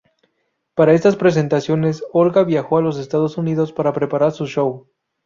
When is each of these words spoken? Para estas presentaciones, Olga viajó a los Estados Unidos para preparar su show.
Para 0.73 0.93
estas 0.95 1.15
presentaciones, 1.15 2.03
Olga 2.11 2.43
viajó 2.43 2.79
a 2.79 2.81
los 2.81 2.97
Estados 2.97 3.37
Unidos 3.37 3.71
para 3.71 3.93
preparar 3.93 4.31
su 4.31 4.47
show. 4.47 4.87